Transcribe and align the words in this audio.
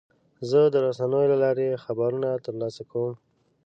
زه 0.49 0.59
د 0.73 0.75
رسنیو 0.85 1.29
له 1.31 1.37
لارې 1.43 1.81
خبرونه 1.83 2.29
ترلاسه 2.45 2.81
کوم. 2.91 3.13